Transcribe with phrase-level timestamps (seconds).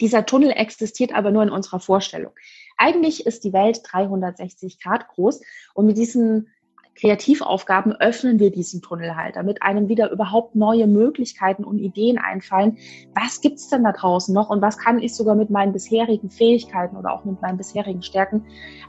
[0.00, 2.32] Dieser Tunnel existiert aber nur in unserer Vorstellung.
[2.76, 5.40] Eigentlich ist die Welt 360 Grad groß
[5.74, 6.48] und mit diesen
[6.94, 12.76] Kreativaufgaben öffnen wir diesen Tunnel halt, damit einem wieder überhaupt neue Möglichkeiten und Ideen einfallen.
[13.14, 16.96] Was gibt's denn da draußen noch und was kann ich sogar mit meinen bisherigen Fähigkeiten
[16.96, 18.46] oder auch mit meinen bisherigen Stärken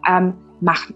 [0.07, 0.95] ähm, machen?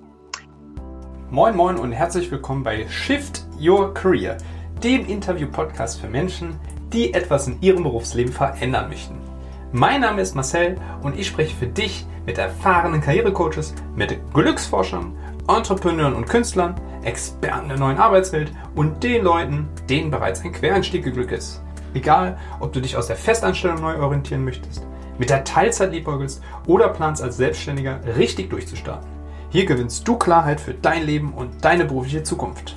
[1.30, 4.38] Moin Moin und herzlich willkommen bei Shift Your Career,
[4.84, 6.60] dem Interview-Podcast für Menschen,
[6.92, 9.33] die etwas in ihrem Berufsleben verändern möchten.
[9.76, 16.14] Mein Name ist Marcel und ich spreche für dich mit erfahrenen Karrierecoaches, mit Glücksforschern, Entrepreneuren
[16.14, 21.64] und Künstlern, Experten der neuen Arbeitswelt und den Leuten, denen bereits ein Quereinstieg geglückt ist.
[21.96, 24.86] Egal, ob du dich aus der Festanstellung neu orientieren möchtest,
[25.18, 29.10] mit der Teilzeit liebäugelst oder planst als Selbstständiger richtig durchzustarten.
[29.50, 32.76] Hier gewinnst du Klarheit für dein Leben und deine berufliche Zukunft.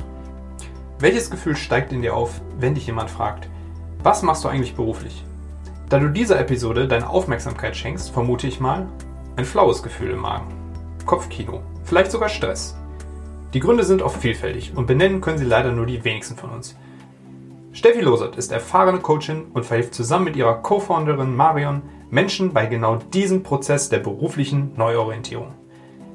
[0.99, 3.51] Welches Gefühl steigt in dir auf, wenn dich jemand fragt,
[4.03, 5.27] was machst du eigentlich beruflich?
[5.89, 8.89] Da du dieser Episode deine Aufmerksamkeit schenkst, vermute ich mal,
[9.37, 10.49] ein flaues Gefühl im Magen.
[11.07, 12.77] Kopfkino, vielleicht sogar Stress.
[13.55, 16.77] Die Gründe sind oft vielfältig und benennen können sie leider nur die wenigsten von uns.
[17.71, 22.97] Steffi Losert ist erfahrene Coachin und verhilft zusammen mit ihrer Co-Founderin Marion Menschen bei genau
[22.97, 25.55] diesem Prozess der beruflichen Neuorientierung.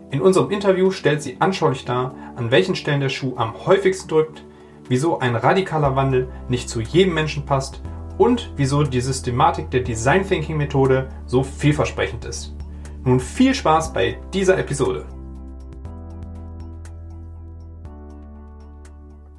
[0.10, 4.44] In unserem Interview stellt sie anschaulich dar, an welchen Stellen der Schuh am häufigsten drückt,
[4.90, 7.82] wieso ein radikaler Wandel nicht zu jedem Menschen passt
[8.22, 12.56] und wieso die Systematik der Design Thinking Methode so vielversprechend ist.
[13.04, 15.08] Nun viel Spaß bei dieser Episode.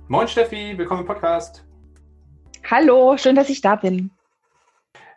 [0.08, 1.64] Moin Steffi, willkommen im Podcast.
[2.68, 4.10] Hallo, schön, dass ich da bin.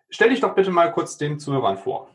[0.09, 2.11] Stell dich doch bitte mal kurz den Zuhörern vor.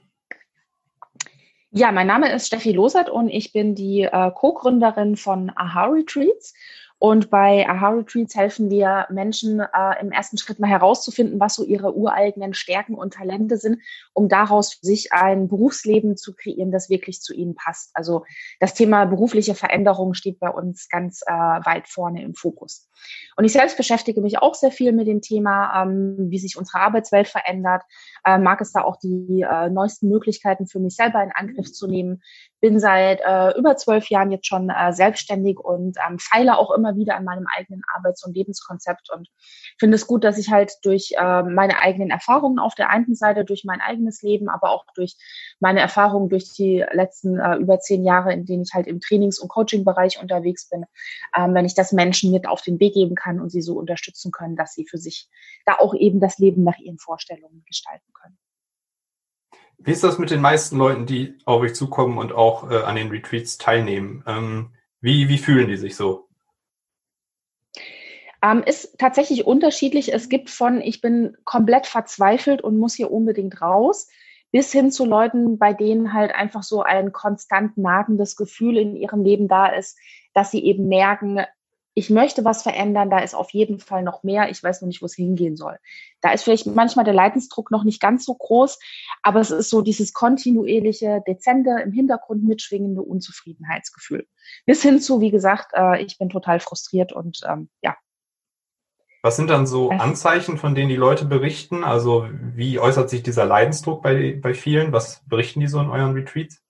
[1.73, 6.55] Ja, mein Name ist Steffi Losert und ich bin die äh, Co-Gründerin von Aha Retreats.
[7.01, 11.65] Und bei Aha Retreats helfen wir Menschen äh, im ersten Schritt mal herauszufinden, was so
[11.65, 13.81] ihre ureigenen Stärken und Talente sind,
[14.13, 17.91] um daraus für sich ein Berufsleben zu kreieren, das wirklich zu ihnen passt.
[17.95, 18.27] Also
[18.61, 22.91] das Thema berufliche Veränderung steht bei uns ganz äh, weit vorne im Fokus.
[23.35, 26.81] Und ich selbst beschäftige mich auch sehr viel mit dem Thema, ähm, wie sich unsere
[26.81, 27.83] Arbeitswelt verändert,
[28.25, 31.87] äh, mag es da auch die äh, neuesten Möglichkeiten für mich selber in Angriff zu
[31.87, 32.23] nehmen.
[32.61, 36.97] Bin seit äh, über zwölf Jahren jetzt schon äh, selbstständig und ähm, feile auch immer
[36.97, 39.29] wieder an meinem eigenen Arbeits- und Lebenskonzept und
[39.79, 43.45] finde es gut, dass ich halt durch äh, meine eigenen Erfahrungen auf der einen Seite,
[43.45, 45.17] durch mein eigenes Leben, aber auch durch
[45.59, 49.39] meine Erfahrungen durch die letzten äh, über zehn Jahre, in denen ich halt im Trainings-
[49.39, 50.85] und Coaching-Bereich unterwegs bin,
[51.37, 54.33] ähm, wenn ich das Menschen mit auf den Weg geben kann und sie so unterstützen
[54.33, 55.29] können, dass sie für sich
[55.65, 58.39] da auch eben das Leben nach ihren Vorstellungen gestalten können.
[59.79, 62.97] Wie ist das mit den meisten Leuten, die auf euch zukommen und auch äh, an
[62.97, 64.23] den Retreats teilnehmen?
[64.27, 66.29] Ähm, wie, wie fühlen die sich so?
[68.43, 70.13] Ähm, ist tatsächlich unterschiedlich.
[70.13, 74.09] Es gibt von, ich bin komplett verzweifelt und muss hier unbedingt raus,
[74.51, 79.25] bis hin zu Leuten, bei denen halt einfach so ein konstant nagendes Gefühl in ihrem
[79.25, 79.99] Leben da ist,
[80.35, 81.41] dass sie eben merken,
[81.95, 85.03] ich möchte was verändern, da ist auf jeden Fall noch mehr, ich weiß noch nicht,
[85.03, 85.77] wo es hingehen soll.
[86.21, 88.79] Da ist vielleicht manchmal der Leidensdruck noch nicht ganz so groß,
[89.23, 94.27] aber es ist so dieses kontinuierliche, dezente, im Hintergrund mitschwingende Unzufriedenheitsgefühl.
[94.67, 97.97] Bis hin zu, wie gesagt, äh, ich bin total frustriert und ähm, ja.
[99.23, 101.85] Was sind dann so Anzeichen, von denen die Leute berichten?
[101.85, 104.93] Also wie äußert sich dieser Leidensdruck bei, bei vielen?
[104.93, 106.63] Was berichten die so in euren Retreats?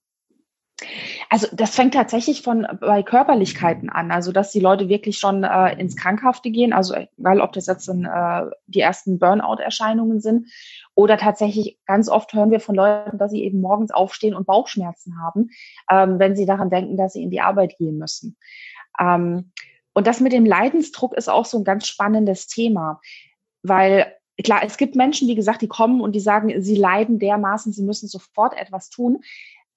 [1.32, 5.78] Also das fängt tatsächlich von bei Körperlichkeiten an, also dass die Leute wirklich schon äh,
[5.80, 10.48] ins Krankhafte gehen, also egal ob das jetzt in, äh, die ersten Burnout-Erscheinungen sind
[10.96, 15.22] oder tatsächlich ganz oft hören wir von Leuten, dass sie eben morgens aufstehen und Bauchschmerzen
[15.22, 15.50] haben,
[15.88, 18.36] ähm, wenn sie daran denken, dass sie in die Arbeit gehen müssen.
[18.98, 19.52] Ähm,
[19.92, 23.00] und das mit dem Leidensdruck ist auch so ein ganz spannendes Thema,
[23.62, 24.12] weil
[24.42, 27.84] klar, es gibt Menschen, wie gesagt, die kommen und die sagen, sie leiden dermaßen, sie
[27.84, 29.20] müssen sofort etwas tun.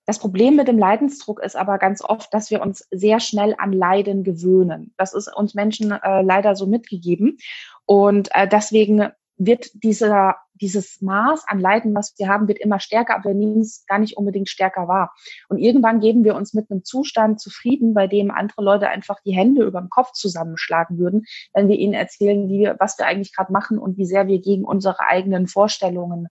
[0.06, 3.72] Das Problem mit dem Leidensdruck ist aber ganz oft, dass wir uns sehr schnell an
[3.72, 4.94] Leiden gewöhnen.
[4.98, 7.38] Das ist uns Menschen äh, leider so mitgegeben.
[7.86, 13.16] Und äh, deswegen wird dieser, dieses Maß an Leiden, was wir haben, wird immer stärker,
[13.16, 15.14] aber wir nehmen es gar nicht unbedingt stärker wahr.
[15.48, 19.34] Und irgendwann geben wir uns mit einem Zustand zufrieden, bei dem andere Leute einfach die
[19.34, 21.24] Hände über dem Kopf zusammenschlagen würden,
[21.54, 24.66] wenn wir ihnen erzählen, wie was wir eigentlich gerade machen und wie sehr wir gegen
[24.66, 26.28] unsere eigenen Vorstellungen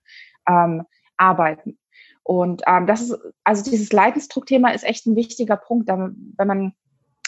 [0.49, 0.85] ähm,
[1.17, 1.79] arbeiten.
[2.25, 5.89] Und ähm, das ist, also dieses Leidensdruckthema ist echt ein wichtiger Punkt.
[5.89, 6.73] Wenn man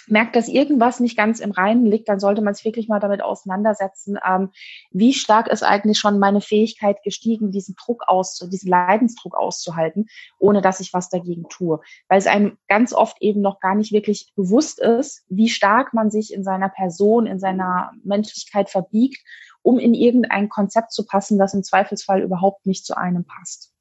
[0.07, 3.23] merkt, dass irgendwas nicht ganz im Reinen liegt, dann sollte man sich wirklich mal damit
[3.23, 4.51] auseinandersetzen, ähm,
[4.91, 10.07] wie stark ist eigentlich schon meine Fähigkeit gestiegen, diesen Druck aus, diesen Leidensdruck auszuhalten,
[10.39, 11.81] ohne dass ich was dagegen tue.
[12.09, 16.11] Weil es einem ganz oft eben noch gar nicht wirklich bewusst ist, wie stark man
[16.11, 19.25] sich in seiner Person, in seiner Menschlichkeit verbiegt,
[19.63, 23.74] um in irgendein Konzept zu passen, das im Zweifelsfall überhaupt nicht zu einem passt.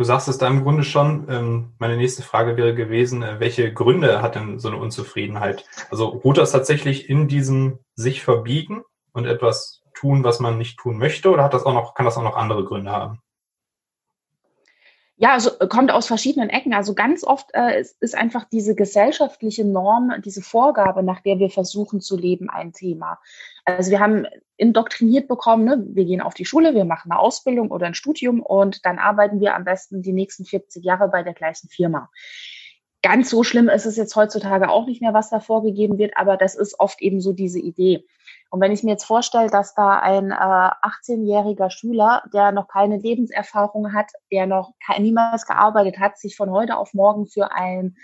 [0.00, 1.26] Du sagst es da im Grunde schon.
[1.28, 5.66] Ähm, meine nächste Frage wäre gewesen, äh, welche Gründe hat denn so eine Unzufriedenheit?
[5.90, 8.82] Also ruht das tatsächlich in diesem sich verbiegen
[9.12, 12.16] und etwas tun, was man nicht tun möchte, oder hat das auch noch, kann das
[12.16, 13.20] auch noch andere Gründe haben?
[15.20, 16.72] Ja, also äh, kommt aus verschiedenen Ecken.
[16.72, 21.50] Also ganz oft äh, ist, ist einfach diese gesellschaftliche Norm, diese Vorgabe, nach der wir
[21.50, 23.18] versuchen zu leben, ein Thema.
[23.66, 24.26] Also wir haben
[24.56, 25.84] indoktriniert bekommen, ne?
[25.90, 29.40] wir gehen auf die Schule, wir machen eine Ausbildung oder ein Studium und dann arbeiten
[29.40, 32.08] wir am besten die nächsten 40 Jahre bei der gleichen Firma.
[33.02, 36.36] Ganz so schlimm ist es jetzt heutzutage auch nicht mehr, was da vorgegeben wird, aber
[36.36, 38.04] das ist oft eben so diese Idee.
[38.50, 42.98] Und wenn ich mir jetzt vorstelle, dass da ein äh, 18-jähriger Schüler, der noch keine
[42.98, 47.96] Lebenserfahrung hat, der noch niemals gearbeitet hat, sich von heute auf morgen für ein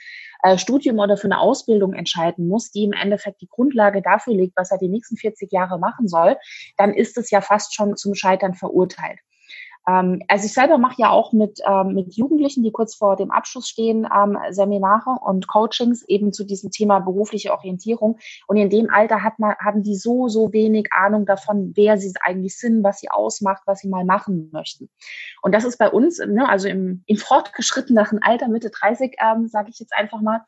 [0.42, 4.56] äh, Studium oder für eine Ausbildung entscheiden muss, die im Endeffekt die Grundlage dafür legt,
[4.56, 6.36] was er die nächsten 40 Jahre machen soll,
[6.76, 9.18] dann ist es ja fast schon zum Scheitern verurteilt.
[9.88, 13.30] Ähm, also ich selber mache ja auch mit, ähm, mit Jugendlichen, die kurz vor dem
[13.30, 18.18] Abschluss stehen, ähm, Seminare und Coachings eben zu diesem Thema berufliche Orientierung.
[18.46, 22.12] Und in dem Alter hat man, haben die so, so wenig Ahnung davon, wer sie
[22.20, 24.88] eigentlich sind, was sie ausmacht, was sie mal machen möchten.
[25.42, 29.70] Und das ist bei uns, ne, also im, im fortgeschrittenen Alter, Mitte 30, ähm, sage
[29.70, 30.40] ich jetzt einfach mal,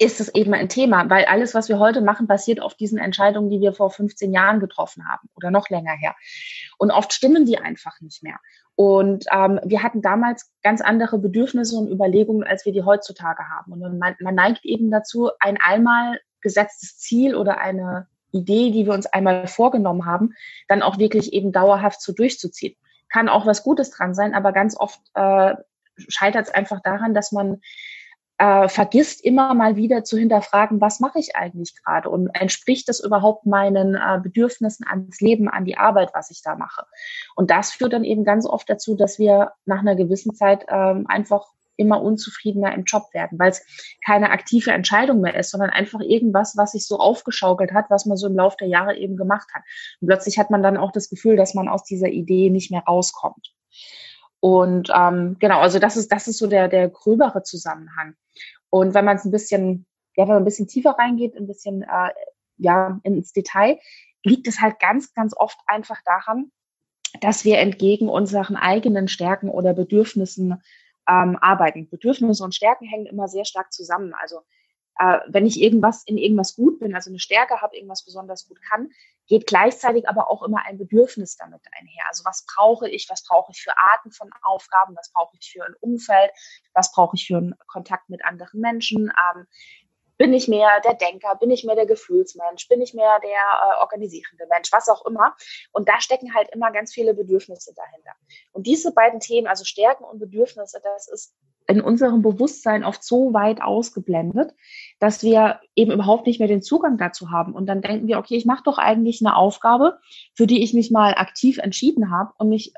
[0.00, 3.50] ist es eben ein Thema, weil alles, was wir heute machen, basiert auf diesen Entscheidungen,
[3.50, 6.16] die wir vor 15 Jahren getroffen haben oder noch länger her.
[6.78, 8.38] Und oft stimmen die einfach nicht mehr.
[8.76, 13.72] Und ähm, wir hatten damals ganz andere Bedürfnisse und Überlegungen, als wir die heutzutage haben.
[13.72, 18.94] Und man, man neigt eben dazu, ein einmal gesetztes Ziel oder eine Idee, die wir
[18.94, 20.32] uns einmal vorgenommen haben,
[20.66, 22.74] dann auch wirklich eben dauerhaft so durchzuziehen.
[23.10, 25.56] Kann auch was Gutes dran sein, aber ganz oft äh,
[26.08, 27.60] scheitert es einfach daran, dass man
[28.40, 32.98] äh, vergisst immer mal wieder zu hinterfragen, was mache ich eigentlich gerade und entspricht das
[32.98, 36.86] überhaupt meinen äh, Bedürfnissen ans Leben, an die Arbeit, was ich da mache.
[37.36, 41.04] Und das führt dann eben ganz oft dazu, dass wir nach einer gewissen Zeit ähm,
[41.06, 43.62] einfach immer unzufriedener im Job werden, weil es
[44.04, 48.16] keine aktive Entscheidung mehr ist, sondern einfach irgendwas, was sich so aufgeschaukelt hat, was man
[48.16, 49.62] so im Laufe der Jahre eben gemacht hat.
[50.00, 52.84] Und plötzlich hat man dann auch das Gefühl, dass man aus dieser Idee nicht mehr
[52.88, 53.52] rauskommt.
[54.40, 58.14] Und ähm, genau, also das ist, das ist so der, der gröbere Zusammenhang.
[58.70, 61.82] Und wenn man es ein bisschen, ja, wenn man ein bisschen tiefer reingeht, ein bisschen
[61.82, 62.10] äh,
[62.56, 63.78] ja, ins Detail,
[64.24, 66.50] liegt es halt ganz, ganz oft einfach daran,
[67.20, 70.62] dass wir entgegen unseren eigenen Stärken oder Bedürfnissen
[71.08, 71.88] ähm, arbeiten.
[71.88, 74.14] Bedürfnisse und Stärken hängen immer sehr stark zusammen.
[74.14, 74.40] Also
[75.00, 78.60] äh, wenn ich irgendwas in irgendwas gut bin, also eine Stärke habe, irgendwas besonders gut
[78.60, 78.90] kann,
[79.26, 82.04] geht gleichzeitig aber auch immer ein Bedürfnis damit einher.
[82.08, 85.64] Also was brauche ich, was brauche ich für Arten von Aufgaben, was brauche ich für
[85.64, 86.30] ein Umfeld,
[86.74, 89.10] was brauche ich für einen Kontakt mit anderen Menschen.
[89.34, 89.46] Ähm,
[90.18, 93.80] bin ich mehr der Denker, bin ich mehr der Gefühlsmensch, bin ich mehr der äh,
[93.80, 95.34] organisierende Mensch, was auch immer.
[95.72, 98.12] Und da stecken halt immer ganz viele Bedürfnisse dahinter.
[98.52, 101.34] Und diese beiden Themen, also Stärken und Bedürfnisse, das ist
[101.70, 104.54] in unserem Bewusstsein oft so weit ausgeblendet,
[104.98, 107.54] dass wir eben überhaupt nicht mehr den Zugang dazu haben.
[107.54, 109.98] Und dann denken wir, okay, ich mache doch eigentlich eine Aufgabe,
[110.34, 112.74] für die ich mich mal aktiv entschieden habe und mich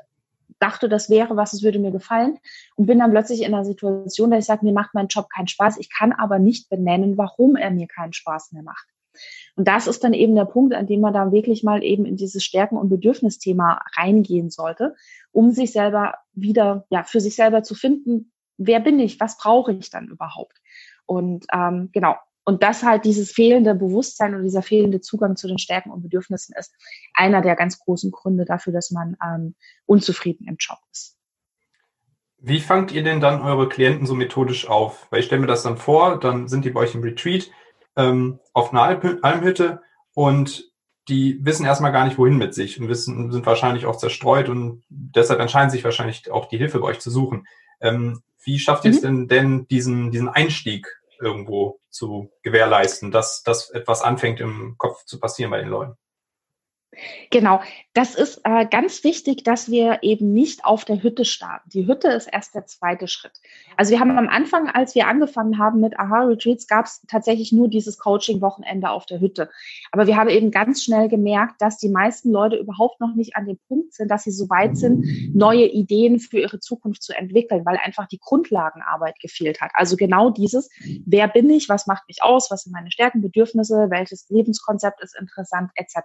[0.59, 2.37] dachte, das wäre was, es würde mir gefallen
[2.75, 5.47] und bin dann plötzlich in einer Situation, dass ich sage, mir macht mein Job keinen
[5.47, 5.77] Spaß.
[5.79, 8.87] Ich kann aber nicht benennen, warum er mir keinen Spaß mehr macht.
[9.55, 12.15] Und das ist dann eben der Punkt, an dem man dann wirklich mal eben in
[12.15, 14.95] dieses Stärken- und Bedürfnisthema reingehen sollte,
[15.31, 19.73] um sich selber wieder, ja, für sich selber zu finden, wer bin ich, was brauche
[19.73, 20.61] ich dann überhaupt?
[21.05, 25.59] Und ähm, genau, und das halt dieses fehlende Bewusstsein und dieser fehlende Zugang zu den
[25.59, 26.73] Stärken und Bedürfnissen ist
[27.13, 29.55] einer der ganz großen Gründe dafür, dass man ähm,
[29.85, 31.17] unzufrieden im Job ist.
[32.39, 35.07] Wie fangt ihr denn dann eure Klienten so methodisch auf?
[35.09, 37.49] Weil ich stelle mir das dann vor, dann sind die bei euch im Retreat
[37.95, 38.81] ähm, auf einer
[39.21, 39.81] Almhütte
[40.13, 40.69] und
[41.07, 44.83] die wissen erstmal gar nicht, wohin mit sich und wissen, sind wahrscheinlich auch zerstreut und
[44.89, 47.45] deshalb entscheiden sich wahrscheinlich auch die Hilfe bei euch zu suchen.
[47.79, 49.01] Ähm, wie schafft ihr es mhm.
[49.01, 50.87] denn, denn diesen, diesen Einstieg
[51.19, 55.97] irgendwo zu gewährleisten, dass das etwas anfängt im Kopf zu passieren bei den Leuten?
[57.31, 57.61] Genau,
[57.93, 61.69] das ist äh, ganz wichtig, dass wir eben nicht auf der Hütte starten.
[61.69, 63.33] Die Hütte ist erst der zweite Schritt.
[63.77, 67.67] Also wir haben am Anfang, als wir angefangen haben mit Aha-Retreats, gab es tatsächlich nur
[67.67, 69.49] dieses Coaching-Wochenende auf der Hütte.
[69.91, 73.45] Aber wir haben eben ganz schnell gemerkt, dass die meisten Leute überhaupt noch nicht an
[73.45, 77.65] dem Punkt sind, dass sie so weit sind, neue Ideen für ihre Zukunft zu entwickeln,
[77.65, 79.71] weil einfach die Grundlagenarbeit gefehlt hat.
[79.73, 80.69] Also genau dieses,
[81.05, 85.15] wer bin ich, was macht mich aus, was sind meine Stärken, Bedürfnisse, welches Lebenskonzept ist
[85.19, 85.95] interessant, etc.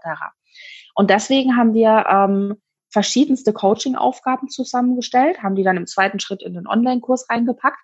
[0.95, 2.57] Und deswegen haben wir ähm,
[2.91, 7.79] verschiedenste Coaching-Aufgaben zusammengestellt, haben die dann im zweiten Schritt in den Online-Kurs reingepackt.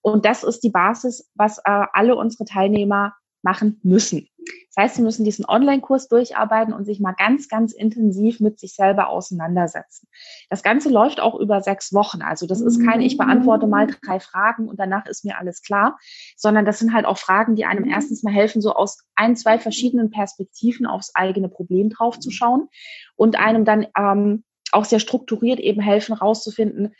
[0.00, 4.28] Und das ist die Basis, was äh, alle unsere Teilnehmer machen müssen.
[4.74, 8.74] Das heißt, Sie müssen diesen Online-Kurs durcharbeiten und sich mal ganz, ganz intensiv mit sich
[8.74, 10.08] selber auseinandersetzen.
[10.50, 12.22] Das Ganze läuft auch über sechs Wochen.
[12.22, 15.98] Also das ist kein, ich beantworte mal drei Fragen und danach ist mir alles klar,
[16.36, 19.58] sondern das sind halt auch Fragen, die einem erstens mal helfen, so aus ein, zwei
[19.58, 22.68] verschiedenen Perspektiven aufs eigene Problem draufzuschauen
[23.16, 26.94] und einem dann ähm, auch sehr strukturiert eben helfen, rauszufinden,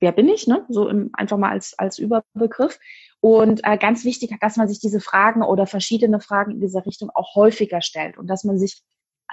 [0.00, 0.64] wer bin ich, ne?
[0.68, 2.78] so im, einfach mal als, als Überbegriff.
[3.20, 7.10] Und äh, ganz wichtig, dass man sich diese Fragen oder verschiedene Fragen in dieser Richtung
[7.10, 8.82] auch häufiger stellt und dass man sich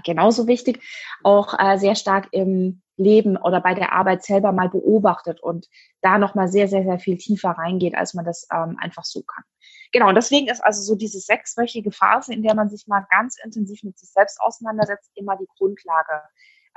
[0.03, 0.81] genauso wichtig
[1.23, 5.67] auch äh, sehr stark im Leben oder bei der Arbeit selber mal beobachtet und
[6.01, 9.43] da nochmal sehr, sehr, sehr viel tiefer reingeht, als man das ähm, einfach so kann.
[9.91, 13.37] Genau, und deswegen ist also so diese sechswöchige Phase, in der man sich mal ganz
[13.43, 16.21] intensiv mit sich selbst auseinandersetzt, immer die Grundlage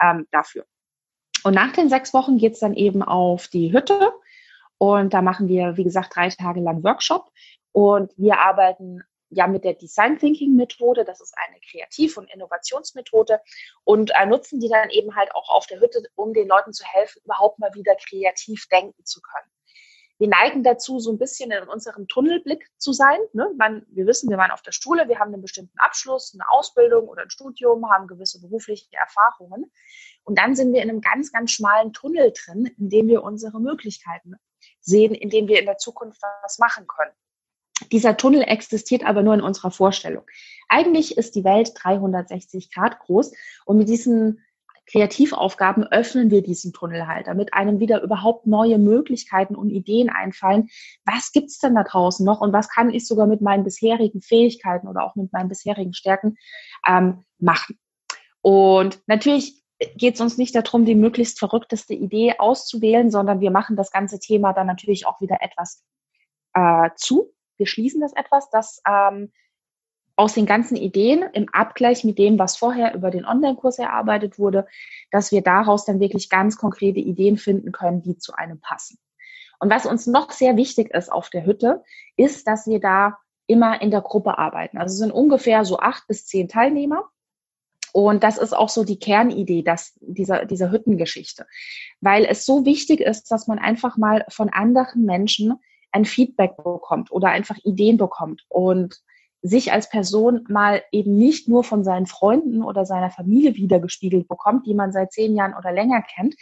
[0.00, 0.64] ähm, dafür.
[1.44, 4.12] Und nach den sechs Wochen geht's dann eben auf die Hütte.
[4.78, 7.30] Und da machen wir, wie gesagt, drei Tage lang Workshop.
[7.72, 11.04] Und wir arbeiten ja mit der Design Thinking Methode.
[11.04, 13.40] Das ist eine Kreativ- und Innovationsmethode
[13.84, 16.84] und äh, nutzen die dann eben halt auch auf der Hütte, um den Leuten zu
[16.84, 19.50] helfen, überhaupt mal wieder kreativ denken zu können.
[20.20, 23.18] Wir neigen dazu, so ein bisschen in unserem Tunnelblick zu sein.
[23.34, 23.52] Ne?
[23.56, 27.06] Man, wir wissen, wir waren auf der Schule, wir haben einen bestimmten Abschluss, eine Ausbildung
[27.06, 29.70] oder ein Studium, haben gewisse berufliche Erfahrungen.
[30.24, 33.60] Und dann sind wir in einem ganz, ganz schmalen Tunnel drin, in dem wir unsere
[33.60, 34.34] Möglichkeiten
[34.88, 37.12] sehen, in dem wir in der Zukunft was machen können.
[37.92, 40.24] Dieser Tunnel existiert aber nur in unserer Vorstellung.
[40.68, 43.32] Eigentlich ist die Welt 360 Grad groß
[43.66, 44.42] und mit diesen
[44.90, 50.70] Kreativaufgaben öffnen wir diesen Tunnel halt, damit einem wieder überhaupt neue Möglichkeiten und Ideen einfallen.
[51.04, 54.88] Was gibt's denn da draußen noch und was kann ich sogar mit meinen bisherigen Fähigkeiten
[54.88, 56.36] oder auch mit meinen bisherigen Stärken
[56.86, 57.78] ähm, machen?
[58.40, 59.62] Und natürlich
[59.96, 64.18] geht es uns nicht darum, die möglichst verrückteste Idee auszuwählen, sondern wir machen das ganze
[64.18, 65.84] Thema dann natürlich auch wieder etwas
[66.54, 67.32] äh, zu.
[67.56, 69.32] Wir schließen das etwas, das ähm,
[70.16, 74.66] aus den ganzen Ideen im Abgleich mit dem, was vorher über den Online-Kurs erarbeitet wurde,
[75.12, 78.98] dass wir daraus dann wirklich ganz konkrete Ideen finden können, die zu einem passen.
[79.60, 81.84] Und was uns noch sehr wichtig ist auf der Hütte,
[82.16, 84.78] ist, dass wir da immer in der Gruppe arbeiten.
[84.78, 87.08] Also es sind ungefähr so acht bis zehn Teilnehmer.
[87.92, 91.46] Und das ist auch so die Kernidee dass dieser, dieser Hüttengeschichte,
[92.00, 95.54] weil es so wichtig ist, dass man einfach mal von anderen Menschen
[95.92, 99.00] ein Feedback bekommt oder einfach Ideen bekommt und
[99.42, 104.66] sich als Person mal eben nicht nur von seinen Freunden oder seiner Familie wiedergespiegelt bekommt,
[104.66, 106.34] die man seit zehn Jahren oder länger kennt,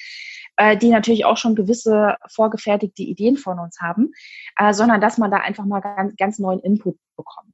[0.56, 4.12] äh, die natürlich auch schon gewisse vorgefertigte Ideen von uns haben,
[4.56, 7.52] äh, sondern dass man da einfach mal ganz, ganz neuen Input bekommt.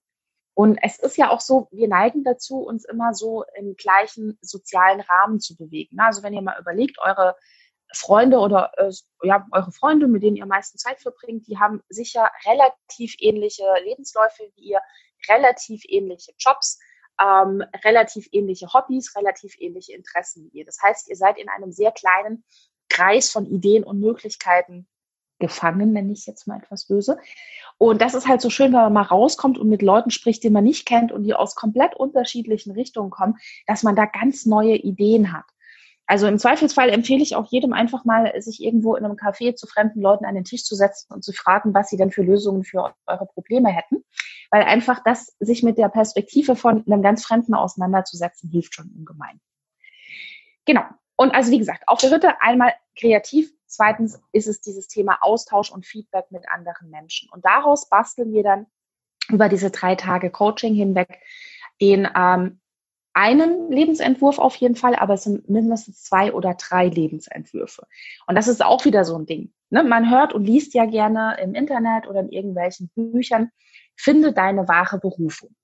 [0.54, 5.00] Und es ist ja auch so, wir neigen dazu, uns immer so im gleichen sozialen
[5.00, 5.98] Rahmen zu bewegen.
[6.00, 7.36] Also wenn ihr mal überlegt, eure
[7.94, 8.92] Freunde oder äh,
[9.22, 13.64] ja, eure Freunde, mit denen ihr am meisten Zeit verbringt, die haben sicher relativ ähnliche
[13.84, 14.80] Lebensläufe wie ihr,
[15.28, 16.78] relativ ähnliche Jobs,
[17.20, 20.64] ähm, relativ ähnliche Hobbys, relativ ähnliche Interessen wie ihr.
[20.64, 22.44] Das heißt, ihr seid in einem sehr kleinen
[22.88, 24.88] Kreis von Ideen und Möglichkeiten
[25.42, 27.18] gefangen, nenne ich jetzt mal etwas böse.
[27.76, 30.50] Und das ist halt so schön, wenn man mal rauskommt und mit Leuten spricht, die
[30.50, 34.76] man nicht kennt und die aus komplett unterschiedlichen Richtungen kommen, dass man da ganz neue
[34.76, 35.44] Ideen hat.
[36.06, 39.66] Also im Zweifelsfall empfehle ich auch jedem einfach mal, sich irgendwo in einem Café zu
[39.66, 42.64] fremden Leuten an den Tisch zu setzen und zu fragen, was sie denn für Lösungen
[42.64, 44.04] für eure Probleme hätten.
[44.50, 49.40] Weil einfach das, sich mit der Perspektive von einem ganz Fremden auseinanderzusetzen, hilft schon ungemein.
[50.66, 50.82] Genau.
[51.16, 55.70] Und also wie gesagt, auf der Hütte einmal kreativ, zweitens ist es dieses Thema Austausch
[55.70, 57.28] und Feedback mit anderen Menschen.
[57.30, 58.66] Und daraus basteln wir dann
[59.28, 61.20] über diese drei Tage Coaching hinweg
[61.80, 62.60] den ähm,
[63.14, 67.86] einen Lebensentwurf auf jeden Fall, aber es sind mindestens zwei oder drei Lebensentwürfe.
[68.26, 69.52] Und das ist auch wieder so ein Ding.
[69.70, 69.84] Ne?
[69.84, 73.50] Man hört und liest ja gerne im Internet oder in irgendwelchen Büchern,
[73.96, 75.54] finde deine wahre Berufung.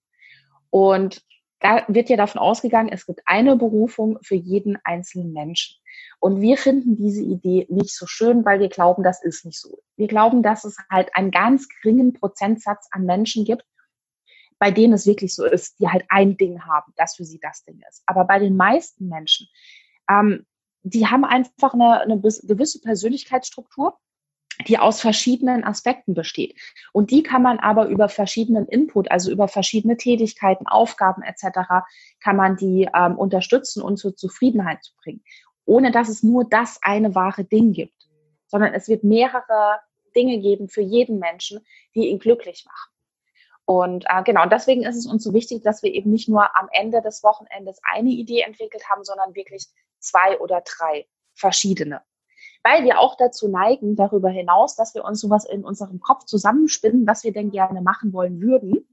[0.71, 1.23] Und
[1.61, 5.79] da wird ja davon ausgegangen, es gibt eine Berufung für jeden einzelnen Menschen.
[6.21, 9.79] Und wir finden diese Idee nicht so schön, weil wir glauben, das ist nicht so.
[9.97, 13.65] Wir glauben, dass es halt einen ganz geringen Prozentsatz an Menschen gibt,
[14.59, 17.63] bei denen es wirklich so ist, die halt ein Ding haben, das für sie das
[17.65, 18.03] Ding ist.
[18.07, 19.47] Aber bei den meisten Menschen,
[20.11, 20.45] ähm,
[20.83, 23.99] die haben einfach eine, eine gewisse Persönlichkeitsstruktur,
[24.67, 26.59] die aus verschiedenen Aspekten besteht.
[26.93, 31.87] Und die kann man aber über verschiedenen Input, also über verschiedene Tätigkeiten, Aufgaben etc.,
[32.21, 35.23] kann man die ähm, unterstützen und zur Zufriedenheit zu bringen.
[35.69, 38.09] Ohne dass es nur das eine wahre Ding gibt,
[38.47, 39.81] sondern es wird mehrere
[40.17, 41.61] Dinge geben für jeden Menschen,
[41.95, 42.91] die ihn glücklich machen.
[43.67, 46.71] Und äh, genau, deswegen ist es uns so wichtig, dass wir eben nicht nur am
[46.73, 49.67] Ende des Wochenendes eine Idee entwickelt haben, sondern wirklich
[49.99, 52.01] zwei oder drei verschiedene.
[52.63, 57.07] Weil wir auch dazu neigen, darüber hinaus, dass wir uns sowas in unserem Kopf zusammenspinnen,
[57.07, 58.89] was wir denn gerne machen wollen würden.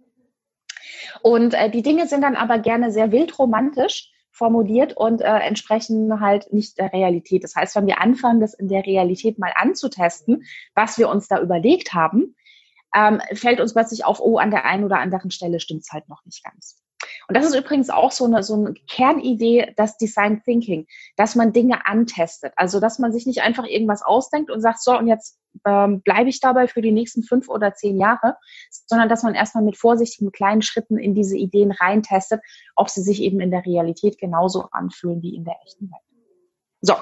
[1.21, 6.51] Und äh, die Dinge sind dann aber gerne sehr wildromantisch formuliert und äh, entsprechen halt
[6.51, 7.43] nicht der Realität.
[7.43, 11.41] Das heißt, wenn wir anfangen, das in der Realität mal anzutesten, was wir uns da
[11.41, 12.35] überlegt haben,
[12.93, 16.09] ähm, fällt uns plötzlich auf, oh, an der einen oder anderen Stelle stimmt es halt
[16.09, 16.84] noch nicht ganz.
[17.27, 21.53] Und das ist übrigens auch so eine, so eine Kernidee, das Design Thinking, dass man
[21.53, 22.53] Dinge antestet.
[22.55, 26.29] Also, dass man sich nicht einfach irgendwas ausdenkt und sagt, so, und jetzt ähm, bleibe
[26.29, 28.35] ich dabei für die nächsten fünf oder zehn Jahre,
[28.69, 32.41] sondern dass man erstmal mit vorsichtigen kleinen Schritten in diese Ideen reintestet,
[32.75, 36.01] ob sie sich eben in der Realität genauso anfühlen wie in der echten Welt.
[36.81, 36.93] So,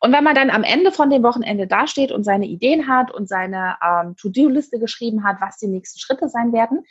[0.00, 3.28] und wenn man dann am Ende von dem Wochenende dasteht und seine Ideen hat und
[3.28, 6.84] seine ähm, To-Do-Liste geschrieben hat, was die nächsten Schritte sein werden,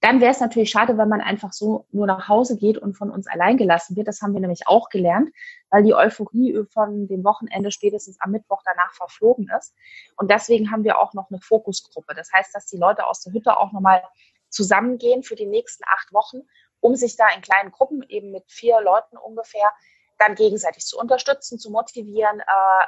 [0.00, 3.10] dann wäre es natürlich schade, wenn man einfach so nur nach Hause geht und von
[3.10, 4.06] uns allein gelassen wird.
[4.08, 5.30] Das haben wir nämlich auch gelernt,
[5.70, 9.74] weil die Euphorie von dem Wochenende spätestens am Mittwoch danach verflogen ist.
[10.16, 12.14] Und deswegen haben wir auch noch eine Fokusgruppe.
[12.14, 14.02] Das heißt, dass die Leute aus der Hütte auch nochmal
[14.50, 16.42] zusammengehen für die nächsten acht Wochen,
[16.80, 19.72] um sich da in kleinen Gruppen eben mit vier Leuten ungefähr
[20.18, 22.84] dann gegenseitig zu unterstützen, zu motivieren, äh,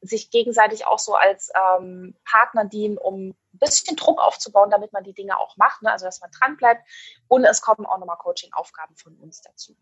[0.00, 5.04] sich gegenseitig auch so als ähm, Partner dienen, um ein bisschen Druck aufzubauen, damit man
[5.04, 5.92] die Dinge auch macht, ne?
[5.92, 6.86] also dass man dran bleibt.
[7.28, 9.76] Und es kommen auch nochmal Coaching-Aufgaben von uns dazu.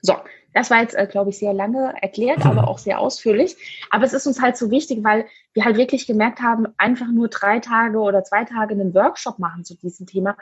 [0.00, 0.14] So,
[0.54, 3.56] das war jetzt, äh, glaube ich, sehr lange erklärt, aber auch sehr ausführlich.
[3.90, 7.28] Aber es ist uns halt so wichtig, weil wir halt wirklich gemerkt haben, einfach nur
[7.28, 10.36] drei Tage oder zwei Tage einen Workshop machen zu diesem Thema,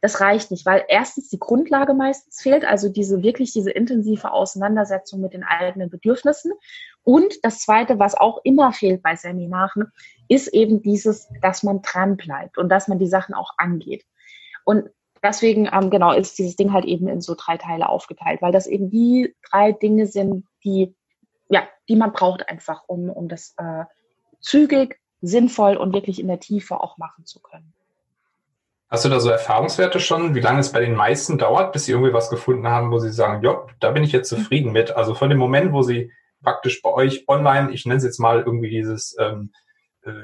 [0.00, 5.20] das reicht nicht, weil erstens die Grundlage meistens fehlt, also diese wirklich diese intensive Auseinandersetzung
[5.20, 6.52] mit den eigenen Bedürfnissen.
[7.02, 9.92] Und das Zweite, was auch immer fehlt bei Seminaren,
[10.28, 14.04] ist eben dieses, dass man dran bleibt und dass man die Sachen auch angeht.
[14.64, 14.90] Und
[15.22, 18.66] deswegen, ähm, genau, ist dieses Ding halt eben in so drei Teile aufgeteilt, weil das
[18.66, 20.94] eben die drei Dinge sind, die,
[21.48, 23.84] ja, die man braucht einfach, um, um das äh,
[24.40, 27.74] zügig, sinnvoll und wirklich in der Tiefe auch machen zu können.
[28.88, 31.92] Hast du da so Erfahrungswerte schon, wie lange es bei den meisten dauert, bis sie
[31.92, 34.90] irgendwie was gefunden haben, wo sie sagen, ja, da bin ich jetzt zufrieden mit?
[34.96, 36.10] Also von dem Moment, wo sie
[36.42, 39.69] praktisch bei euch online, ich nenne es jetzt mal irgendwie dieses ähm, äh,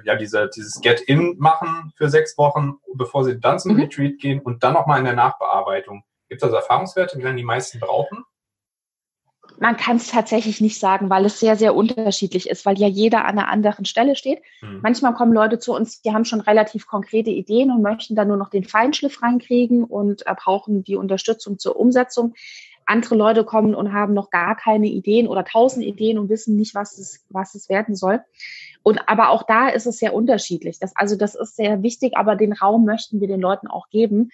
[0.05, 3.83] ja, diese, dieses Get-In machen für sechs Wochen, bevor sie dann zum mhm.
[3.83, 6.03] Retreat gehen und dann nochmal in der Nachbearbeitung.
[6.29, 8.25] Gibt es also Erfahrungswerte, wie lange die meisten brauchen?
[9.59, 13.25] Man kann es tatsächlich nicht sagen, weil es sehr, sehr unterschiedlich ist, weil ja jeder
[13.25, 14.41] an einer anderen Stelle steht.
[14.61, 14.81] Mhm.
[14.83, 18.37] Manchmal kommen Leute zu uns, die haben schon relativ konkrete Ideen und möchten dann nur
[18.37, 22.35] noch den Feinschliff reinkriegen und äh, brauchen die Unterstützung zur Umsetzung.
[22.85, 26.75] Andere Leute kommen und haben noch gar keine Ideen oder tausend Ideen und wissen nicht,
[26.75, 28.21] was es, was es werden soll.
[28.87, 30.79] Und aber auch da ist es sehr unterschiedlich.
[30.79, 34.31] Das, also das ist sehr wichtig, aber den Raum möchten wir den Leuten auch geben,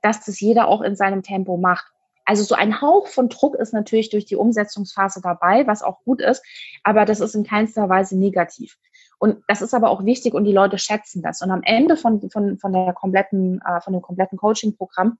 [0.00, 1.86] dass das jeder auch in seinem Tempo macht.
[2.24, 6.20] Also so ein Hauch von Druck ist natürlich durch die Umsetzungsphase dabei, was auch gut
[6.20, 6.40] ist,
[6.84, 8.76] aber das ist in keinster Weise negativ.
[9.18, 11.42] Und das ist aber auch wichtig und die Leute schätzen das.
[11.42, 15.18] Und am Ende von, von, von der kompletten, äh, von dem kompletten Coaching-Programm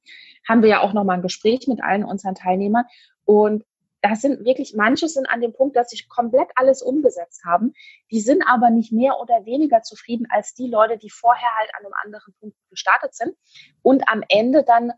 [0.48, 2.84] haben wir ja auch nochmal ein Gespräch mit allen unseren Teilnehmern.
[3.24, 3.64] Und
[4.08, 7.72] das sind wirklich, manche sind an dem Punkt, dass sie komplett alles umgesetzt haben.
[8.10, 11.84] Die sind aber nicht mehr oder weniger zufrieden als die Leute, die vorher halt an
[11.84, 13.36] einem anderen Punkt gestartet sind
[13.82, 14.92] und am Ende dann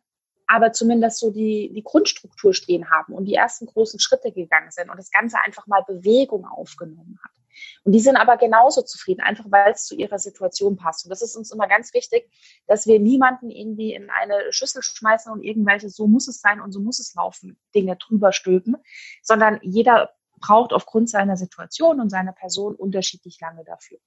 [0.48, 4.90] aber zumindest so die, die Grundstruktur stehen haben und die ersten großen Schritte gegangen sind
[4.90, 7.30] und das Ganze einfach mal Bewegung aufgenommen hat.
[7.84, 11.04] Und die sind aber genauso zufrieden, einfach weil es zu ihrer Situation passt.
[11.04, 12.30] Und das ist uns immer ganz wichtig,
[12.66, 16.72] dass wir niemanden irgendwie in eine Schüssel schmeißen und irgendwelche, so muss es sein und
[16.72, 18.76] so muss es laufen, Dinge drüber stülpen,
[19.22, 23.98] sondern jeder braucht aufgrund seiner Situation und seiner Person unterschiedlich lange dafür.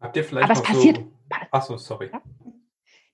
[0.00, 0.98] Habt ihr vielleicht aber es passiert.
[0.98, 2.10] So, Achso, sorry.
[2.12, 2.22] Ja?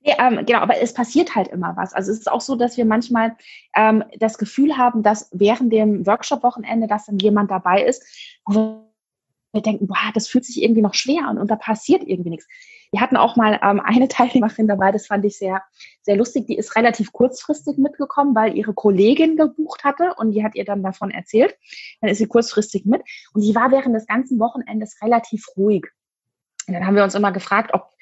[0.07, 1.95] Nee, ähm, genau, aber es passiert halt immer was.
[1.95, 3.37] Also es ist auch so, dass wir manchmal
[3.75, 8.05] ähm, das Gefühl haben, dass während dem Workshop-Wochenende, dass dann jemand dabei ist,
[8.45, 8.84] wo
[9.55, 12.47] wir denken, boah, das fühlt sich irgendwie noch schwer an und da passiert irgendwie nichts.
[12.91, 15.63] Wir hatten auch mal ähm, eine Teilnehmerin dabei, das fand ich sehr,
[16.03, 16.47] sehr lustig.
[16.47, 20.83] Die ist relativ kurzfristig mitgekommen, weil ihre Kollegin gebucht hatte und die hat ihr dann
[20.83, 21.57] davon erzählt.
[22.01, 25.87] Dann ist sie kurzfristig mit und sie war während des ganzen Wochenendes relativ ruhig.
[26.67, 27.95] Und dann haben wir uns immer gefragt, ob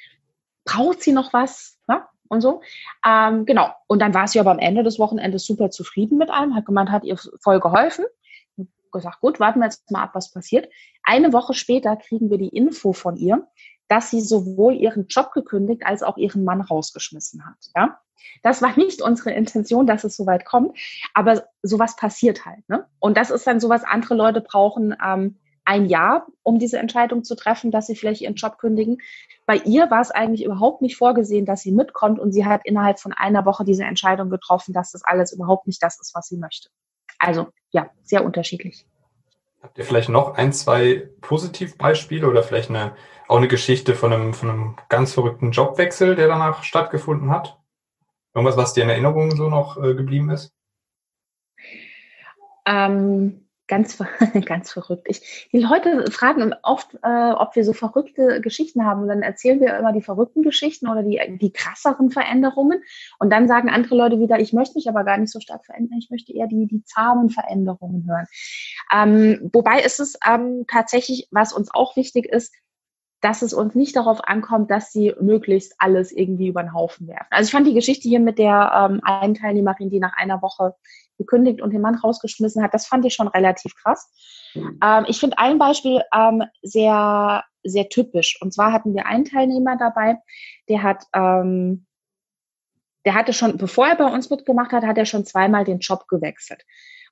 [0.64, 2.02] braucht sie noch was ne?
[2.28, 2.62] und so.
[3.04, 3.72] Ähm, genau.
[3.88, 6.90] Und dann war sie aber am Ende des Wochenendes super zufrieden mit allem, hat gemeint,
[6.90, 8.04] hat ihr voll geholfen
[8.92, 10.68] gesagt, gut, warten wir jetzt mal ab, was passiert.
[11.02, 13.48] Eine Woche später kriegen wir die Info von ihr,
[13.88, 17.56] dass sie sowohl ihren Job gekündigt als auch ihren Mann rausgeschmissen hat.
[17.74, 17.98] Ja?
[18.42, 20.78] Das war nicht unsere Intention, dass es so weit kommt,
[21.14, 22.68] aber sowas passiert halt.
[22.68, 22.86] Ne?
[23.00, 27.36] Und das ist dann sowas, andere Leute brauchen ähm, ein Jahr, um diese Entscheidung zu
[27.36, 28.98] treffen, dass sie vielleicht ihren Job kündigen.
[29.46, 32.98] Bei ihr war es eigentlich überhaupt nicht vorgesehen, dass sie mitkommt und sie hat innerhalb
[32.98, 36.36] von einer Woche diese Entscheidung getroffen, dass das alles überhaupt nicht das ist, was sie
[36.36, 36.68] möchte.
[37.22, 38.84] Also ja, sehr unterschiedlich.
[39.62, 42.96] Habt ihr vielleicht noch ein, zwei Positivbeispiele oder vielleicht eine,
[43.28, 47.60] auch eine Geschichte von einem, von einem ganz verrückten Jobwechsel, der danach stattgefunden hat?
[48.34, 50.52] Irgendwas, was dir in Erinnerung so noch äh, geblieben ist?
[52.66, 53.98] Ähm, ganz,
[54.46, 55.06] ganz verrückt.
[55.08, 59.02] Ich, die Leute fragen oft, äh, ob wir so verrückte Geschichten haben.
[59.02, 62.82] Und dann erzählen wir immer die verrückten Geschichten oder die, die krasseren Veränderungen.
[63.18, 65.98] Und dann sagen andere Leute wieder, ich möchte mich aber gar nicht so stark verändern.
[65.98, 68.26] Ich möchte eher die, die zahmen Veränderungen hören.
[68.92, 72.52] Ähm, wobei ist es ähm, tatsächlich, was uns auch wichtig ist,
[73.22, 77.28] dass es uns nicht darauf ankommt, dass sie möglichst alles irgendwie über den Haufen werfen.
[77.30, 80.74] Also ich fand die Geschichte hier mit der ähm, einen Teilnehmerin, die nach einer Woche
[81.18, 84.10] gekündigt und den Mann rausgeschmissen hat, das fand ich schon relativ krass.
[84.54, 88.38] Ähm, ich finde ein Beispiel ähm, sehr, sehr typisch.
[88.40, 90.18] Und zwar hatten wir einen Teilnehmer dabei,
[90.68, 91.86] der hat, ähm,
[93.04, 96.08] der hatte schon, bevor er bei uns mitgemacht hat, hat er schon zweimal den Job
[96.08, 96.64] gewechselt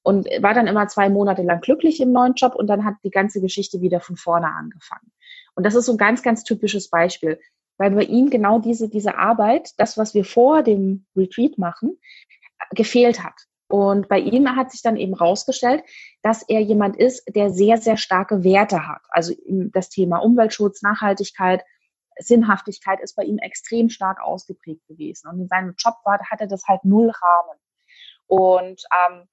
[0.02, 3.10] und war dann immer zwei Monate lang glücklich im neuen Job und dann hat die
[3.10, 5.12] ganze Geschichte wieder von vorne angefangen.
[5.54, 7.40] Und das ist so ein ganz, ganz typisches Beispiel,
[7.78, 11.98] weil bei ihm genau diese, diese Arbeit, das, was wir vor dem Retreat machen,
[12.72, 13.34] gefehlt hat.
[13.68, 15.84] Und bei ihm hat sich dann eben rausgestellt,
[16.22, 19.02] dass er jemand ist, der sehr, sehr starke Werte hat.
[19.10, 21.62] Also das Thema Umweltschutz, Nachhaltigkeit,
[22.18, 25.28] Sinnhaftigkeit ist bei ihm extrem stark ausgeprägt gewesen.
[25.28, 27.58] Und in seinem Job war, hatte das halt null Rahmen.
[28.26, 29.28] Und ähm,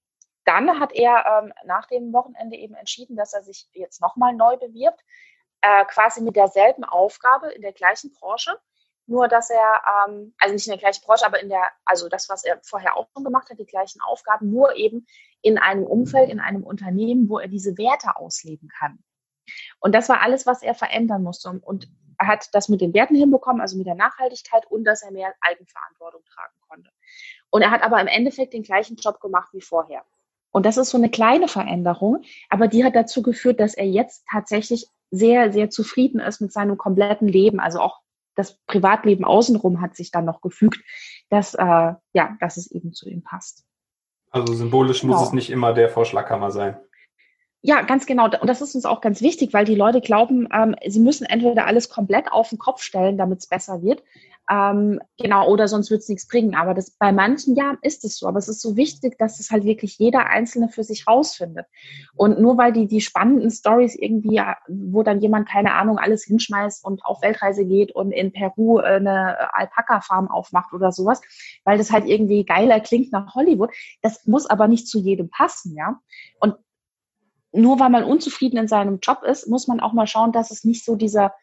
[0.45, 4.55] dann hat er ähm, nach dem Wochenende eben entschieden, dass er sich jetzt nochmal neu
[4.57, 5.01] bewirbt,
[5.61, 8.57] äh, quasi mit derselben Aufgabe in der gleichen Branche
[9.07, 12.27] nur, dass er, ähm, also nicht in der gleichen Branche, aber in der, also das,
[12.29, 15.07] was er vorher auch schon gemacht hat, die gleichen Aufgaben, nur eben
[15.41, 18.99] in einem Umfeld, in einem Unternehmen, wo er diese Werte ausleben kann.
[19.79, 21.49] Und das war alles, was er verändern musste.
[21.49, 21.87] Und
[22.19, 25.33] er hat das mit den Werten hinbekommen, also mit der Nachhaltigkeit und dass er mehr
[25.39, 26.91] Eigenverantwortung tragen konnte.
[27.49, 30.03] Und er hat aber im Endeffekt den gleichen Job gemacht wie vorher.
[30.51, 34.25] Und das ist so eine kleine Veränderung, aber die hat dazu geführt, dass er jetzt
[34.29, 37.99] tatsächlich sehr, sehr zufrieden ist mit seinem kompletten Leben, also auch
[38.35, 40.79] das Privatleben außenrum hat sich dann noch gefügt,
[41.29, 43.65] dass, äh, ja, dass es eben zu ihm passt.
[44.29, 45.13] Also symbolisch genau.
[45.13, 46.77] muss es nicht immer der Vorschlaghammer sein.
[47.61, 48.25] Ja, ganz genau.
[48.25, 51.65] Und das ist uns auch ganz wichtig, weil die Leute glauben, ähm, sie müssen entweder
[51.65, 54.03] alles komplett auf den Kopf stellen, damit es besser wird.
[54.49, 56.55] Ähm, genau, oder sonst wird es nichts bringen.
[56.55, 58.27] Aber das, bei manchen ja ist es so.
[58.27, 61.65] Aber es ist so wichtig, dass es halt wirklich jeder Einzelne für sich rausfindet.
[62.15, 66.85] Und nur weil die, die spannenden Stories irgendwie, wo dann jemand, keine Ahnung, alles hinschmeißt
[66.85, 71.21] und auf Weltreise geht und in Peru äh, eine Alpaka-Farm aufmacht oder sowas,
[71.65, 73.71] weil das halt irgendwie geiler klingt nach Hollywood.
[74.01, 75.99] Das muss aber nicht zu jedem passen, ja.
[76.39, 76.55] Und
[77.57, 80.63] nur weil man unzufrieden in seinem Job ist, muss man auch mal schauen, dass es
[80.63, 81.33] nicht so dieser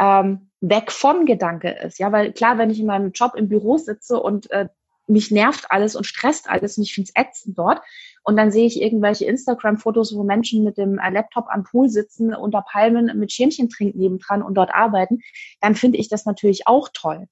[0.00, 1.98] ähm, weg von Gedanke ist.
[1.98, 4.68] Ja, weil klar, wenn ich in meinem Job im Büro sitze und äh,
[5.06, 7.80] mich nervt alles und stresst alles und ich finde es ätzend dort.
[8.22, 12.34] Und dann sehe ich irgendwelche Instagram-Fotos, wo Menschen mit dem äh, Laptop am Pool sitzen,
[12.34, 15.20] unter Palmen mit Schirmchen trinken nebendran und dort arbeiten.
[15.60, 17.26] Dann finde ich das natürlich auch toll.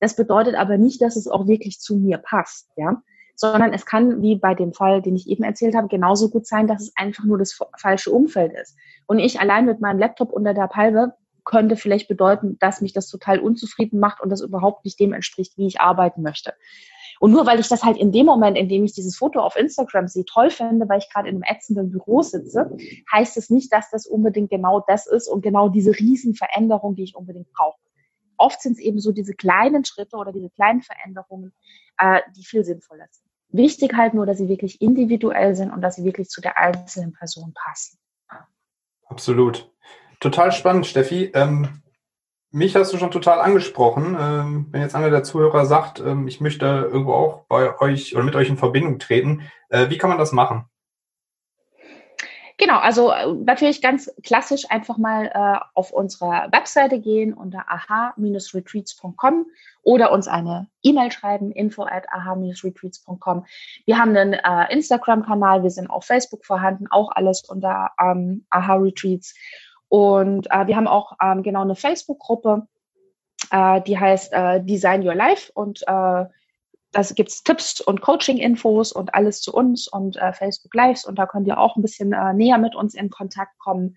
[0.00, 2.68] Das bedeutet aber nicht, dass es auch wirklich zu mir passt.
[2.76, 3.02] Ja,
[3.40, 6.66] sondern es kann, wie bei dem Fall, den ich eben erzählt habe, genauso gut sein,
[6.66, 8.76] dass es einfach nur das falsche Umfeld ist.
[9.06, 11.14] Und ich allein mit meinem Laptop unter der Palme
[11.46, 15.56] könnte vielleicht bedeuten, dass mich das total unzufrieden macht und das überhaupt nicht dem entspricht,
[15.56, 16.52] wie ich arbeiten möchte.
[17.18, 19.56] Und nur weil ich das halt in dem Moment, in dem ich dieses Foto auf
[19.56, 22.76] Instagram sehe, toll finde, weil ich gerade in einem ätzenden Büro sitze,
[23.10, 27.16] heißt es nicht, dass das unbedingt genau das ist und genau diese Riesenveränderung, die ich
[27.16, 27.80] unbedingt brauche.
[28.36, 31.54] Oft sind es eben so diese kleinen Schritte oder diese kleinen Veränderungen,
[31.96, 33.29] äh, die viel sinnvoller sind.
[33.52, 37.12] Wichtig halt nur, dass sie wirklich individuell sind und dass sie wirklich zu der einzelnen
[37.12, 37.98] Person passen.
[39.06, 39.70] Absolut.
[40.20, 41.32] Total spannend, Steffi.
[41.34, 41.82] Ähm,
[42.52, 44.16] mich hast du schon total angesprochen.
[44.18, 48.24] Ähm, wenn jetzt einer der Zuhörer sagt, ähm, ich möchte irgendwo auch bei euch oder
[48.24, 50.69] mit euch in Verbindung treten, äh, wie kann man das machen?
[52.60, 59.46] Genau, also äh, natürlich ganz klassisch einfach mal äh, auf unsere Webseite gehen unter aha-retreats.com
[59.82, 63.46] oder uns eine E-Mail schreiben, info at aha-retreats.com.
[63.86, 69.34] Wir haben einen äh, Instagram-Kanal, wir sind auf Facebook vorhanden, auch alles unter ähm, aha-retreats.
[69.88, 72.66] Und äh, wir haben auch ähm, genau eine Facebook-Gruppe,
[73.50, 75.82] äh, die heißt äh, Design Your Life und
[76.92, 81.18] äh, das gibt's Tipps und Coaching-Infos und alles zu uns und äh, Facebook Lives und
[81.18, 83.96] da könnt ihr auch ein bisschen äh, näher mit uns in Kontakt kommen.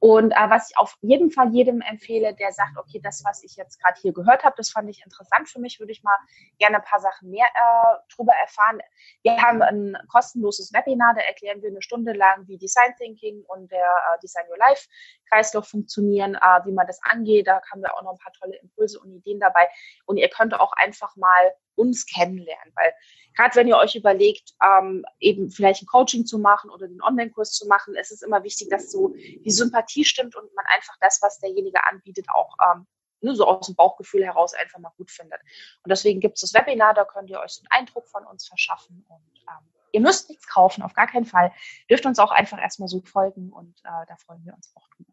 [0.00, 3.56] Und äh, was ich auf jeden Fall jedem empfehle, der sagt, okay, das, was ich
[3.56, 6.16] jetzt gerade hier gehört habe, das fand ich interessant für mich, würde ich mal
[6.58, 8.80] gerne ein paar Sachen mehr äh, drüber erfahren.
[9.22, 13.70] Wir haben ein kostenloses Webinar, da erklären wir eine Stunde lang, wie Design Thinking und
[13.70, 14.88] der äh, Design Your Life
[15.30, 17.46] Kreislauf funktionieren, äh, wie man das angeht.
[17.46, 19.68] Da haben wir auch noch ein paar tolle Impulse und Ideen dabei.
[20.06, 22.92] Und ihr könnt auch einfach mal uns kennenlernen, weil
[23.34, 27.52] gerade wenn ihr euch überlegt, ähm, eben vielleicht ein Coaching zu machen oder den Online-Kurs
[27.52, 31.20] zu machen, ist es immer wichtig, dass so die Sympathie stimmt und man einfach das,
[31.22, 32.86] was derjenige anbietet, auch ähm,
[33.20, 35.40] ne, so aus dem Bauchgefühl heraus einfach mal gut findet.
[35.82, 39.04] Und deswegen gibt es das Webinar, da könnt ihr euch einen Eindruck von uns verschaffen
[39.08, 41.52] und ähm, ihr müsst nichts kaufen, auf gar keinen Fall.
[41.88, 45.09] Dürft uns auch einfach erstmal so folgen und äh, da freuen wir uns auch drüber.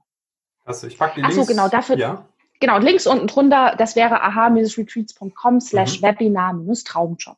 [0.67, 1.37] Also ich packe die Links.
[1.37, 1.97] Achso, genau, dafür.
[1.97, 2.27] Ja.
[2.59, 6.07] Genau, Links unten drunter, das wäre aha-retreats.com slash mhm.
[6.07, 7.37] Webinar-Traumjob.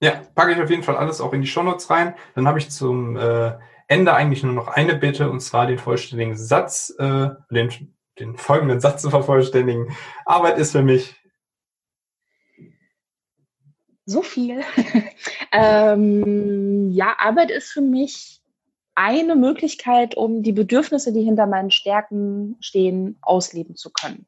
[0.00, 2.14] Ja, packe ich auf jeden Fall alles auch in die Shownotes rein.
[2.34, 3.52] Dann habe ich zum äh,
[3.86, 8.80] Ende eigentlich nur noch eine Bitte, und zwar den vollständigen Satz, äh, den, den folgenden
[8.80, 9.96] Satz zu vervollständigen.
[10.24, 11.14] Arbeit ist für mich
[14.04, 14.62] so viel.
[15.52, 18.40] ähm, ja, Arbeit ist für mich
[18.96, 24.26] eine Möglichkeit, um die Bedürfnisse, die hinter meinen Stärken stehen, ausleben zu können.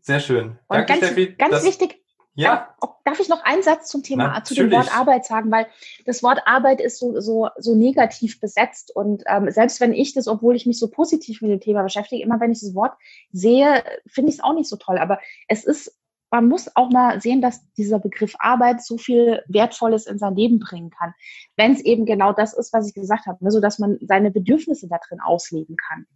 [0.00, 0.50] Sehr schön.
[0.50, 2.00] Und Danke, ganz, Steffi, ganz wichtig,
[2.36, 2.68] ja.
[3.04, 4.46] Darf ich noch einen Satz zum Thema, Natürlich.
[4.46, 5.50] zu dem Wort Arbeit sagen?
[5.50, 5.66] Weil
[6.04, 8.94] das Wort Arbeit ist so, so, so negativ besetzt.
[8.94, 12.22] Und ähm, selbst wenn ich das, obwohl ich mich so positiv mit dem Thema beschäftige,
[12.22, 12.92] immer wenn ich das Wort
[13.32, 14.98] sehe, finde ich es auch nicht so toll.
[14.98, 15.98] Aber es ist,
[16.36, 20.58] man muss auch mal sehen, dass dieser Begriff Arbeit so viel Wertvolles in sein Leben
[20.58, 21.14] bringen kann.
[21.56, 23.50] Wenn es eben genau das ist, was ich gesagt habe, ne?
[23.50, 26.06] so dass man seine Bedürfnisse da drin ausleben kann.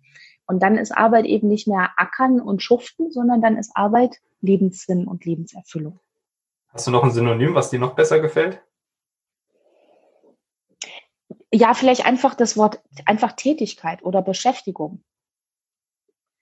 [0.47, 5.07] Und dann ist Arbeit eben nicht mehr Ackern und Schuften, sondern dann ist Arbeit Lebenssinn
[5.07, 6.01] und Lebenserfüllung.
[6.69, 8.63] Hast du noch ein Synonym, was dir noch besser gefällt?
[11.51, 15.03] Ja, vielleicht einfach das Wort, einfach Tätigkeit oder Beschäftigung.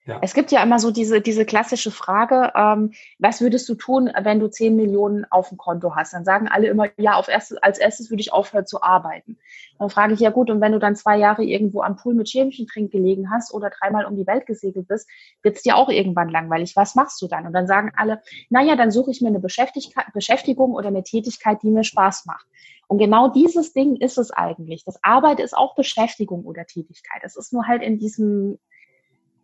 [0.09, 0.17] Ja.
[0.23, 4.39] Es gibt ja immer so diese, diese klassische Frage, ähm, was würdest du tun, wenn
[4.39, 6.13] du 10 Millionen auf dem Konto hast?
[6.13, 9.37] Dann sagen alle immer, ja, auf erstes, als erstes würde ich aufhören zu arbeiten.
[9.77, 12.27] Dann frage ich, ja gut, und wenn du dann zwei Jahre irgendwo am Pool mit
[12.27, 15.07] Schämchentrink gelegen hast oder dreimal um die Welt gesegelt bist,
[15.43, 16.75] wird es dir auch irgendwann langweilig.
[16.75, 17.45] Was machst du dann?
[17.45, 21.69] Und dann sagen alle, naja, dann suche ich mir eine Beschäftigung oder eine Tätigkeit, die
[21.69, 22.47] mir Spaß macht.
[22.87, 24.83] Und genau dieses Ding ist es eigentlich.
[24.83, 27.21] Das Arbeit ist auch Beschäftigung oder Tätigkeit.
[27.23, 28.57] Es ist nur halt in diesem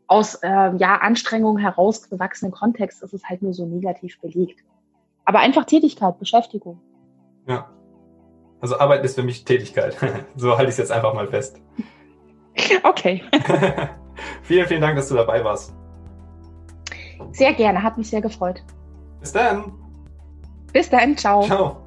[0.07, 4.63] aus äh, ja, Anstrengungen herausgewachsenen Kontext ist es halt nur so negativ belegt.
[5.25, 6.79] Aber einfach Tätigkeit, Beschäftigung.
[7.47, 7.69] Ja.
[8.61, 9.97] Also Arbeit ist für mich Tätigkeit.
[10.35, 11.61] so halte ich es jetzt einfach mal fest.
[12.83, 13.21] Okay.
[14.43, 15.73] vielen, vielen Dank, dass du dabei warst.
[17.33, 18.63] Sehr gerne, hat mich sehr gefreut.
[19.19, 19.73] Bis dann.
[20.71, 21.43] Bis dann, ciao.
[21.43, 21.84] Ciao.